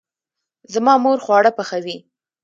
[0.73, 1.97] زما مور خواړه پخوي